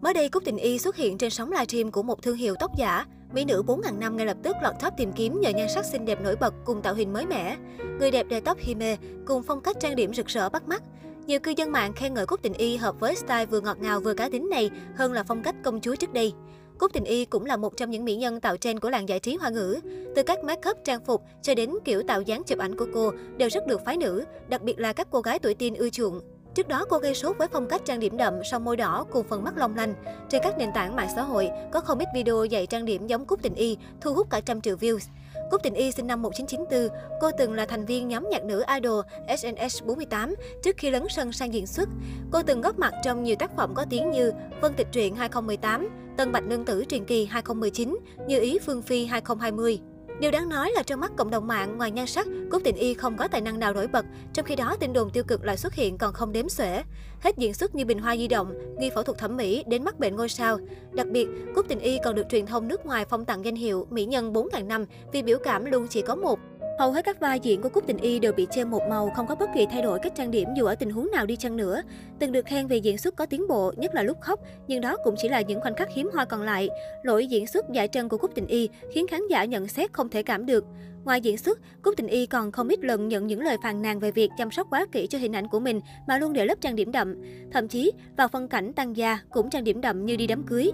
Mới 0.00 0.14
đây, 0.14 0.28
Cúc 0.28 0.44
Tình 0.44 0.56
Y 0.56 0.78
xuất 0.78 0.96
hiện 0.96 1.18
trên 1.18 1.30
sóng 1.30 1.50
livestream 1.50 1.90
của 1.90 2.02
một 2.02 2.22
thương 2.22 2.36
hiệu 2.36 2.54
tóc 2.60 2.70
giả. 2.78 3.06
Mỹ 3.32 3.44
nữ 3.44 3.62
4.000 3.66 3.98
năm 3.98 4.16
ngay 4.16 4.26
lập 4.26 4.36
tức 4.42 4.56
lọt 4.62 4.74
top 4.80 4.92
tìm 4.96 5.12
kiếm 5.12 5.40
nhờ 5.40 5.50
nhan 5.50 5.68
sắc 5.74 5.84
xinh 5.84 6.04
đẹp 6.04 6.20
nổi 6.20 6.36
bật 6.36 6.54
cùng 6.64 6.82
tạo 6.82 6.94
hình 6.94 7.12
mới 7.12 7.26
mẻ. 7.26 7.56
Người 7.98 8.10
đẹp 8.10 8.26
đeo 8.28 8.40
tóc 8.40 8.58
Hime 8.60 8.96
cùng 9.26 9.42
phong 9.42 9.60
cách 9.60 9.76
trang 9.80 9.96
điểm 9.96 10.14
rực 10.14 10.26
rỡ 10.26 10.48
bắt 10.48 10.68
mắt. 10.68 10.82
Nhiều 11.26 11.40
cư 11.40 11.52
dân 11.56 11.72
mạng 11.72 11.92
khen 11.92 12.14
ngợi 12.14 12.26
Cúc 12.26 12.42
Tình 12.42 12.52
Y 12.52 12.76
hợp 12.76 13.00
với 13.00 13.16
style 13.16 13.46
vừa 13.46 13.60
ngọt 13.60 13.78
ngào 13.80 14.00
vừa 14.00 14.14
cá 14.14 14.28
tính 14.28 14.50
này 14.50 14.70
hơn 14.96 15.12
là 15.12 15.22
phong 15.22 15.42
cách 15.42 15.54
công 15.64 15.80
chúa 15.80 15.94
trước 15.94 16.12
đây. 16.12 16.32
Cúc 16.78 16.92
Tình 16.92 17.04
Y 17.04 17.24
cũng 17.24 17.46
là 17.46 17.56
một 17.56 17.76
trong 17.76 17.90
những 17.90 18.04
mỹ 18.04 18.16
nhân 18.16 18.40
tạo 18.40 18.56
trend 18.56 18.80
của 18.80 18.90
làng 18.90 19.08
giải 19.08 19.20
trí 19.20 19.36
hoa 19.36 19.50
ngữ. 19.50 19.80
Từ 20.16 20.22
các 20.22 20.44
make 20.44 20.70
up 20.70 20.76
trang 20.84 21.04
phục 21.04 21.22
cho 21.42 21.54
đến 21.54 21.70
kiểu 21.84 22.02
tạo 22.02 22.22
dáng 22.22 22.42
chụp 22.46 22.58
ảnh 22.58 22.76
của 22.76 22.86
cô 22.94 23.12
đều 23.36 23.48
rất 23.50 23.66
được 23.66 23.80
phái 23.84 23.96
nữ, 23.96 24.24
đặc 24.48 24.62
biệt 24.62 24.78
là 24.78 24.92
các 24.92 25.08
cô 25.10 25.20
gái 25.20 25.38
tuổi 25.38 25.54
teen 25.54 25.74
ưa 25.74 25.90
chuộng. 25.90 26.20
Trước 26.54 26.68
đó, 26.68 26.84
cô 26.88 26.98
gây 26.98 27.14
sốt 27.14 27.38
với 27.38 27.48
phong 27.52 27.68
cách 27.68 27.82
trang 27.84 28.00
điểm 28.00 28.16
đậm, 28.16 28.34
son 28.44 28.64
môi 28.64 28.76
đỏ 28.76 29.06
cùng 29.10 29.26
phần 29.28 29.44
mắt 29.44 29.56
long 29.56 29.76
lanh. 29.76 29.94
Trên 30.28 30.42
các 30.44 30.58
nền 30.58 30.72
tảng 30.74 30.96
mạng 30.96 31.08
xã 31.14 31.22
hội, 31.22 31.50
có 31.72 31.80
không 31.80 31.98
ít 31.98 32.08
video 32.14 32.44
dạy 32.44 32.66
trang 32.66 32.84
điểm 32.84 33.06
giống 33.06 33.24
Cúc 33.24 33.42
Tình 33.42 33.54
Y, 33.54 33.76
thu 34.00 34.14
hút 34.14 34.26
cả 34.30 34.40
trăm 34.40 34.60
triệu 34.60 34.76
views. 34.76 35.08
Cúc 35.50 35.62
Tình 35.62 35.74
Y 35.74 35.92
sinh 35.92 36.06
năm 36.06 36.22
1994, 36.22 36.98
cô 37.20 37.30
từng 37.38 37.52
là 37.52 37.66
thành 37.66 37.86
viên 37.86 38.08
nhóm 38.08 38.28
nhạc 38.30 38.44
nữ 38.44 38.64
idol 38.74 39.00
SNS48 39.28 40.34
trước 40.62 40.76
khi 40.76 40.90
lấn 40.90 41.04
sân 41.10 41.32
sang 41.32 41.54
diễn 41.54 41.66
xuất. 41.66 41.88
Cô 42.30 42.42
từng 42.42 42.60
góp 42.60 42.78
mặt 42.78 42.94
trong 43.04 43.22
nhiều 43.22 43.36
tác 43.38 43.56
phẩm 43.56 43.74
có 43.74 43.84
tiếng 43.90 44.10
như 44.10 44.32
Vân 44.60 44.74
Tịch 44.74 44.88
Truyện 44.92 45.16
2018, 45.16 45.88
Tân 46.16 46.32
Bạch 46.32 46.44
Nương 46.44 46.64
Tử 46.64 46.84
Truyền 46.88 47.04
Kỳ 47.04 47.24
2019, 47.24 47.98
Như 48.26 48.40
Ý 48.40 48.58
Phương 48.58 48.82
Phi 48.82 49.06
2020. 49.06 49.80
Điều 50.20 50.30
đáng 50.30 50.48
nói 50.48 50.72
là 50.74 50.82
trong 50.82 51.00
mắt 51.00 51.12
cộng 51.16 51.30
đồng 51.30 51.46
mạng, 51.46 51.78
ngoài 51.78 51.90
nhan 51.90 52.06
sắc, 52.06 52.26
Cúc 52.50 52.62
Tình 52.64 52.76
Y 52.76 52.94
không 52.94 53.16
có 53.16 53.28
tài 53.28 53.40
năng 53.40 53.58
nào 53.58 53.74
nổi 53.74 53.86
bật, 53.86 54.06
trong 54.32 54.44
khi 54.44 54.56
đó 54.56 54.76
tin 54.80 54.92
đồn 54.92 55.10
tiêu 55.10 55.24
cực 55.24 55.44
lại 55.44 55.56
xuất 55.56 55.74
hiện 55.74 55.98
còn 55.98 56.12
không 56.12 56.32
đếm 56.32 56.48
xuể. 56.48 56.82
Hết 57.20 57.38
diễn 57.38 57.54
xuất 57.54 57.74
như 57.74 57.84
bình 57.84 57.98
hoa 57.98 58.16
di 58.16 58.28
động, 58.28 58.54
nghi 58.78 58.90
phẫu 58.94 59.02
thuật 59.02 59.18
thẩm 59.18 59.36
mỹ 59.36 59.64
đến 59.66 59.84
mắc 59.84 59.98
bệnh 59.98 60.16
ngôi 60.16 60.28
sao. 60.28 60.58
Đặc 60.92 61.06
biệt, 61.06 61.28
Cúc 61.54 61.66
Tình 61.68 61.78
Y 61.78 61.98
còn 62.04 62.14
được 62.14 62.26
truyền 62.30 62.46
thông 62.46 62.68
nước 62.68 62.86
ngoài 62.86 63.04
phong 63.04 63.24
tặng 63.24 63.44
danh 63.44 63.54
hiệu 63.54 63.86
mỹ 63.90 64.04
nhân 64.04 64.32
4.000 64.32 64.66
năm 64.66 64.84
vì 65.12 65.22
biểu 65.22 65.38
cảm 65.44 65.64
luôn 65.64 65.86
chỉ 65.88 66.02
có 66.02 66.16
một. 66.16 66.38
Hầu 66.80 66.92
hết 66.92 67.04
các 67.04 67.20
vai 67.20 67.40
diễn 67.40 67.62
của 67.62 67.68
Cúc 67.68 67.86
Tình 67.86 67.96
Y 67.96 68.18
đều 68.18 68.32
bị 68.32 68.46
chê 68.50 68.64
một 68.64 68.82
màu, 68.90 69.10
không 69.16 69.26
có 69.26 69.34
bất 69.34 69.50
kỳ 69.54 69.66
thay 69.70 69.82
đổi 69.82 69.98
cách 70.02 70.12
trang 70.16 70.30
điểm 70.30 70.48
dù 70.56 70.64
ở 70.64 70.74
tình 70.74 70.90
huống 70.90 71.10
nào 71.12 71.26
đi 71.26 71.36
chăng 71.36 71.56
nữa. 71.56 71.82
Từng 72.18 72.32
được 72.32 72.46
khen 72.46 72.66
về 72.66 72.76
diễn 72.76 72.98
xuất 72.98 73.16
có 73.16 73.26
tiến 73.26 73.48
bộ, 73.48 73.72
nhất 73.76 73.94
là 73.94 74.02
lúc 74.02 74.20
khóc, 74.20 74.40
nhưng 74.68 74.80
đó 74.80 74.96
cũng 75.04 75.14
chỉ 75.18 75.28
là 75.28 75.40
những 75.40 75.60
khoảnh 75.60 75.74
khắc 75.74 75.88
hiếm 75.94 76.10
hoi 76.14 76.26
còn 76.26 76.42
lại. 76.42 76.68
Lỗi 77.02 77.26
diễn 77.26 77.46
xuất 77.46 77.70
giải 77.72 77.88
trân 77.88 78.08
của 78.08 78.18
Cúc 78.18 78.30
Tình 78.34 78.46
Y 78.46 78.68
khiến 78.92 79.06
khán 79.06 79.20
giả 79.30 79.44
nhận 79.44 79.68
xét 79.68 79.92
không 79.92 80.08
thể 80.08 80.22
cảm 80.22 80.46
được. 80.46 80.64
Ngoài 81.04 81.20
diễn 81.20 81.38
xuất, 81.38 81.58
Cúc 81.82 81.94
Tình 81.96 82.06
Y 82.06 82.26
còn 82.26 82.52
không 82.52 82.68
ít 82.68 82.84
lần 82.84 83.08
nhận 83.08 83.26
những 83.26 83.40
lời 83.40 83.56
phàn 83.62 83.82
nàn 83.82 84.00
về 84.00 84.10
việc 84.10 84.30
chăm 84.38 84.50
sóc 84.50 84.66
quá 84.70 84.86
kỹ 84.92 85.06
cho 85.06 85.18
hình 85.18 85.36
ảnh 85.36 85.48
của 85.48 85.60
mình 85.60 85.80
mà 86.08 86.18
luôn 86.18 86.32
để 86.32 86.44
lớp 86.46 86.60
trang 86.60 86.76
điểm 86.76 86.92
đậm. 86.92 87.14
Thậm 87.52 87.68
chí, 87.68 87.92
vào 88.16 88.28
phân 88.28 88.48
cảnh 88.48 88.72
tăng 88.72 88.96
gia 88.96 89.18
cũng 89.30 89.50
trang 89.50 89.64
điểm 89.64 89.80
đậm 89.80 90.06
như 90.06 90.16
đi 90.16 90.26
đám 90.26 90.42
cưới. 90.42 90.70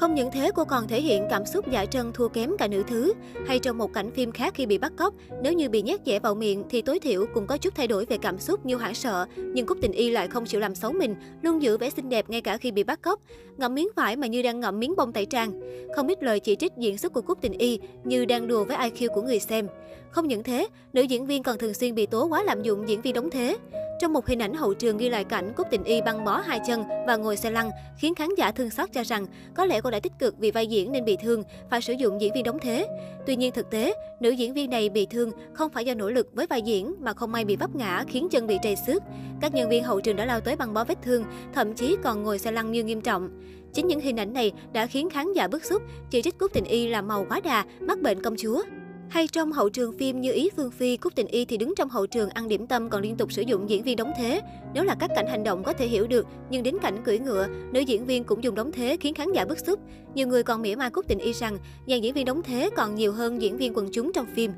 Không 0.00 0.14
những 0.14 0.30
thế, 0.30 0.50
cô 0.54 0.64
còn 0.64 0.88
thể 0.88 1.00
hiện 1.00 1.26
cảm 1.30 1.46
xúc 1.46 1.70
giải 1.70 1.86
trân 1.86 2.12
thua 2.12 2.28
kém 2.28 2.56
cả 2.58 2.68
nữ 2.68 2.82
thứ. 2.88 3.12
Hay 3.46 3.58
trong 3.58 3.78
một 3.78 3.92
cảnh 3.92 4.10
phim 4.10 4.32
khác 4.32 4.54
khi 4.54 4.66
bị 4.66 4.78
bắt 4.78 4.92
cóc, 4.96 5.14
nếu 5.42 5.52
như 5.52 5.68
bị 5.68 5.82
nhét 5.82 6.00
dẻ 6.06 6.18
vào 6.18 6.34
miệng 6.34 6.64
thì 6.70 6.82
tối 6.82 7.00
thiểu 7.00 7.26
cũng 7.34 7.46
có 7.46 7.58
chút 7.58 7.74
thay 7.74 7.86
đổi 7.86 8.04
về 8.04 8.18
cảm 8.18 8.38
xúc 8.38 8.66
như 8.66 8.76
hoảng 8.76 8.94
sợ. 8.94 9.26
Nhưng 9.36 9.66
Cúc 9.66 9.78
Tình 9.82 9.92
Y 9.92 10.10
lại 10.10 10.28
không 10.28 10.44
chịu 10.44 10.60
làm 10.60 10.74
xấu 10.74 10.92
mình, 10.92 11.14
luôn 11.42 11.62
giữ 11.62 11.78
vẻ 11.78 11.90
xinh 11.90 12.08
đẹp 12.08 12.30
ngay 12.30 12.40
cả 12.40 12.56
khi 12.56 12.70
bị 12.70 12.84
bắt 12.84 13.02
cóc. 13.02 13.20
Ngậm 13.56 13.74
miếng 13.74 13.88
vải 13.96 14.16
mà 14.16 14.26
như 14.26 14.42
đang 14.42 14.60
ngậm 14.60 14.80
miếng 14.80 14.96
bông 14.96 15.12
tẩy 15.12 15.26
trang. 15.26 15.60
Không 15.96 16.08
ít 16.08 16.22
lời 16.22 16.40
chỉ 16.40 16.56
trích 16.56 16.72
diễn 16.78 16.98
xuất 16.98 17.12
của 17.12 17.22
Cúc 17.22 17.38
Tình 17.40 17.52
Y 17.52 17.78
như 18.04 18.24
đang 18.24 18.48
đùa 18.48 18.64
với 18.64 18.76
IQ 18.76 19.08
của 19.14 19.22
người 19.22 19.40
xem. 19.40 19.66
Không 20.10 20.28
những 20.28 20.42
thế, 20.42 20.68
nữ 20.92 21.02
diễn 21.02 21.26
viên 21.26 21.42
còn 21.42 21.58
thường 21.58 21.74
xuyên 21.74 21.94
bị 21.94 22.06
tố 22.06 22.26
quá 22.26 22.42
lạm 22.42 22.62
dụng 22.62 22.88
diễn 22.88 23.02
viên 23.02 23.14
đóng 23.14 23.30
thế. 23.30 23.56
Trong 24.00 24.12
một 24.12 24.26
hình 24.26 24.42
ảnh 24.42 24.54
hậu 24.54 24.74
trường 24.74 24.98
ghi 24.98 25.08
lại 25.08 25.24
cảnh 25.24 25.52
Cúc 25.56 25.66
Tình 25.70 25.84
Y 25.84 26.02
băng 26.02 26.24
bó 26.24 26.40
hai 26.40 26.60
chân 26.66 26.84
và 27.06 27.16
ngồi 27.16 27.36
xe 27.36 27.50
lăn, 27.50 27.70
khiến 27.98 28.14
khán 28.14 28.28
giả 28.38 28.52
thương 28.52 28.70
xót 28.70 28.92
cho 28.92 29.02
rằng 29.02 29.26
có 29.54 29.64
lẽ 29.64 29.80
cô 29.80 29.90
đã 29.90 30.00
tích 30.00 30.12
cực 30.18 30.38
vì 30.38 30.50
vai 30.50 30.66
diễn 30.66 30.92
nên 30.92 31.04
bị 31.04 31.16
thương, 31.22 31.42
phải 31.70 31.80
sử 31.80 31.92
dụng 31.92 32.20
diễn 32.20 32.32
viên 32.34 32.44
đóng 32.44 32.58
thế. 32.62 32.86
Tuy 33.26 33.36
nhiên 33.36 33.52
thực 33.52 33.70
tế, 33.70 33.94
nữ 34.20 34.30
diễn 34.30 34.54
viên 34.54 34.70
này 34.70 34.88
bị 34.88 35.06
thương 35.06 35.30
không 35.52 35.70
phải 35.70 35.84
do 35.84 35.94
nỗ 35.94 36.10
lực 36.10 36.28
với 36.34 36.46
vai 36.46 36.62
diễn 36.62 36.94
mà 37.00 37.12
không 37.12 37.32
may 37.32 37.44
bị 37.44 37.56
vấp 37.56 37.74
ngã 37.74 38.04
khiến 38.08 38.28
chân 38.30 38.46
bị 38.46 38.58
trầy 38.62 38.76
xước. 38.86 39.02
Các 39.40 39.54
nhân 39.54 39.68
viên 39.68 39.84
hậu 39.84 40.00
trường 40.00 40.16
đã 40.16 40.24
lao 40.24 40.40
tới 40.40 40.56
băng 40.56 40.74
bó 40.74 40.84
vết 40.84 40.98
thương, 41.02 41.24
thậm 41.54 41.74
chí 41.74 41.96
còn 42.02 42.22
ngồi 42.22 42.38
xe 42.38 42.52
lăn 42.52 42.72
như 42.72 42.84
nghiêm 42.84 43.00
trọng. 43.00 43.30
Chính 43.72 43.86
những 43.86 44.00
hình 44.00 44.20
ảnh 44.20 44.32
này 44.32 44.52
đã 44.72 44.86
khiến 44.86 45.10
khán 45.10 45.32
giả 45.32 45.48
bức 45.48 45.64
xúc, 45.64 45.82
chỉ 46.10 46.22
trích 46.22 46.38
Cúc 46.38 46.52
Tình 46.52 46.64
Y 46.64 46.86
là 46.86 47.02
màu 47.02 47.26
quá 47.28 47.40
đà, 47.44 47.64
mắc 47.80 48.00
bệnh 48.00 48.22
công 48.22 48.36
chúa. 48.38 48.62
Hay 49.10 49.28
trong 49.28 49.52
hậu 49.52 49.68
trường 49.68 49.98
phim 49.98 50.20
như 50.20 50.32
Ý 50.32 50.50
Phương 50.56 50.70
Phi, 50.70 50.96
Cúc 50.96 51.14
Tình 51.14 51.26
Y 51.26 51.44
thì 51.44 51.56
đứng 51.56 51.74
trong 51.76 51.88
hậu 51.88 52.06
trường 52.06 52.28
ăn 52.28 52.48
điểm 52.48 52.66
tâm 52.66 52.90
còn 52.90 53.02
liên 53.02 53.16
tục 53.16 53.32
sử 53.32 53.42
dụng 53.42 53.70
diễn 53.70 53.82
viên 53.82 53.96
đóng 53.96 54.12
thế. 54.18 54.40
Nếu 54.74 54.84
là 54.84 54.94
các 55.00 55.10
cảnh 55.16 55.26
hành 55.26 55.44
động 55.44 55.62
có 55.64 55.72
thể 55.72 55.86
hiểu 55.86 56.06
được, 56.06 56.26
nhưng 56.50 56.62
đến 56.62 56.76
cảnh 56.82 57.02
cưỡi 57.04 57.18
ngựa, 57.18 57.46
nữ 57.72 57.80
diễn 57.80 58.06
viên 58.06 58.24
cũng 58.24 58.44
dùng 58.44 58.54
đóng 58.54 58.72
thế 58.72 58.96
khiến 59.00 59.14
khán 59.14 59.32
giả 59.32 59.44
bức 59.44 59.58
xúc. 59.58 59.80
Nhiều 60.14 60.26
người 60.26 60.42
còn 60.42 60.62
mỉa 60.62 60.76
mai 60.76 60.90
Cúc 60.90 61.08
Tình 61.08 61.18
Y 61.18 61.32
rằng 61.32 61.58
dàn 61.86 62.00
diễn 62.00 62.14
viên 62.14 62.24
đóng 62.24 62.42
thế 62.42 62.70
còn 62.76 62.94
nhiều 62.94 63.12
hơn 63.12 63.42
diễn 63.42 63.56
viên 63.56 63.74
quần 63.74 63.88
chúng 63.92 64.12
trong 64.12 64.26
phim. 64.34 64.50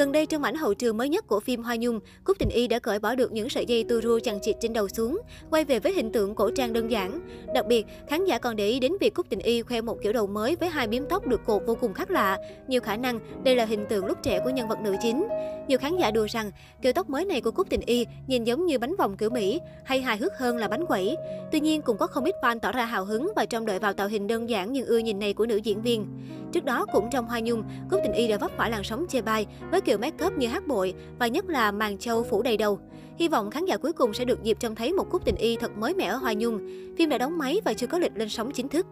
Gần 0.00 0.12
đây 0.12 0.26
trong 0.26 0.42
ảnh 0.42 0.54
hậu 0.54 0.74
trường 0.74 0.96
mới 0.96 1.08
nhất 1.08 1.26
của 1.26 1.40
phim 1.40 1.62
Hoa 1.62 1.76
Nhung, 1.76 2.00
Cúc 2.24 2.38
Tình 2.38 2.48
Y 2.48 2.68
đã 2.68 2.78
cởi 2.78 2.98
bỏ 2.98 3.14
được 3.14 3.32
những 3.32 3.48
sợi 3.48 3.66
dây 3.66 3.84
tua 3.84 4.00
rua 4.00 4.18
chằng 4.18 4.40
chịt 4.42 4.56
trên 4.60 4.72
đầu 4.72 4.88
xuống, 4.88 5.20
quay 5.50 5.64
về 5.64 5.78
với 5.78 5.92
hình 5.92 6.12
tượng 6.12 6.34
cổ 6.34 6.50
trang 6.50 6.72
đơn 6.72 6.90
giản. 6.90 7.20
Đặc 7.54 7.66
biệt, 7.66 7.86
khán 8.08 8.24
giả 8.24 8.38
còn 8.38 8.56
để 8.56 8.68
ý 8.68 8.80
đến 8.80 8.92
việc 9.00 9.14
Cúc 9.14 9.26
Tình 9.28 9.38
Y 9.38 9.62
khoe 9.62 9.80
một 9.80 9.96
kiểu 10.02 10.12
đầu 10.12 10.26
mới 10.26 10.56
với 10.56 10.68
hai 10.68 10.88
miếng 10.88 11.04
tóc 11.08 11.26
được 11.26 11.40
cột 11.46 11.62
vô 11.66 11.74
cùng 11.80 11.94
khác 11.94 12.10
lạ. 12.10 12.38
Nhiều 12.68 12.80
khả 12.80 12.96
năng 12.96 13.20
đây 13.44 13.56
là 13.56 13.64
hình 13.64 13.86
tượng 13.88 14.06
lúc 14.06 14.18
trẻ 14.22 14.40
của 14.44 14.50
nhân 14.50 14.68
vật 14.68 14.80
nữ 14.80 14.96
chính. 15.02 15.28
Nhiều 15.68 15.78
khán 15.78 15.96
giả 15.96 16.10
đùa 16.10 16.26
rằng 16.30 16.50
kiểu 16.82 16.92
tóc 16.92 17.10
mới 17.10 17.24
này 17.24 17.40
của 17.40 17.50
Cúc 17.50 17.70
Tình 17.70 17.80
Y 17.80 18.06
nhìn 18.26 18.44
giống 18.44 18.66
như 18.66 18.78
bánh 18.78 18.96
vòng 18.96 19.16
kiểu 19.16 19.30
Mỹ, 19.30 19.60
hay 19.84 20.00
hài 20.00 20.16
hước 20.16 20.38
hơn 20.38 20.56
là 20.56 20.68
bánh 20.68 20.86
quẩy. 20.86 21.16
Tuy 21.52 21.60
nhiên 21.60 21.82
cũng 21.82 21.96
có 21.96 22.06
không 22.06 22.24
ít 22.24 22.34
fan 22.42 22.58
tỏ 22.58 22.72
ra 22.72 22.84
hào 22.84 23.04
hứng 23.04 23.32
và 23.36 23.46
trông 23.46 23.66
đợi 23.66 23.78
vào 23.78 23.92
tạo 23.92 24.08
hình 24.08 24.26
đơn 24.26 24.48
giản 24.48 24.72
nhưng 24.72 24.86
ưa 24.86 24.98
nhìn 24.98 25.18
này 25.18 25.32
của 25.32 25.46
nữ 25.46 25.56
diễn 25.56 25.82
viên. 25.82 26.06
Trước 26.52 26.64
đó 26.64 26.86
cũng 26.92 27.08
trong 27.10 27.26
Hoa 27.26 27.40
Nhung, 27.40 27.62
Cúc 27.90 28.00
Tình 28.02 28.12
Y 28.12 28.28
đã 28.28 28.36
vấp 28.36 28.50
phải 28.56 28.70
làn 28.70 28.84
sóng 28.84 29.06
chê 29.08 29.20
bai 29.20 29.46
với 29.70 29.80
kiểu 29.80 29.89
make 29.98 30.26
up 30.26 30.32
như 30.38 30.48
hát 30.48 30.66
bội, 30.66 30.94
và 31.18 31.26
nhất 31.26 31.48
là 31.48 31.72
màn 31.72 31.98
châu 31.98 32.22
phủ 32.22 32.42
đầy 32.42 32.56
đầu. 32.56 32.78
Hy 33.18 33.28
vọng 33.28 33.50
khán 33.50 33.64
giả 33.64 33.76
cuối 33.76 33.92
cùng 33.92 34.14
sẽ 34.14 34.24
được 34.24 34.42
dịp 34.42 34.56
trông 34.60 34.74
thấy 34.74 34.92
một 34.92 35.10
cúp 35.10 35.24
Tình 35.24 35.36
Y 35.36 35.56
thật 35.56 35.78
mới 35.78 35.94
mẻ 35.94 36.04
ở 36.04 36.16
Hoa 36.16 36.32
Nhung. 36.32 36.58
Phim 36.98 37.08
đã 37.08 37.18
đóng 37.18 37.38
máy 37.38 37.60
và 37.64 37.74
chưa 37.74 37.86
có 37.86 37.98
lịch 37.98 38.12
lên 38.14 38.28
sóng 38.28 38.50
chính 38.52 38.68
thức. 38.68 38.86